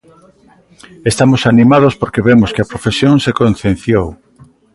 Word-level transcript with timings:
Estamos 1.11 1.41
animados 1.51 1.93
porque 2.01 2.25
vemos 2.29 2.49
que 2.55 2.61
a 2.63 2.69
profesión 2.71 3.13
se 3.25 3.35
concienciou. 3.41 4.07